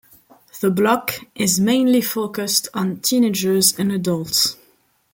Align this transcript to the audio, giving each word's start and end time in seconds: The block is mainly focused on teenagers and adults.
The 0.61 0.71
block 0.71 1.13
is 1.35 1.59
mainly 1.59 2.01
focused 2.01 2.69
on 2.73 3.01
teenagers 3.01 3.77
and 3.77 3.91
adults. 3.91 4.57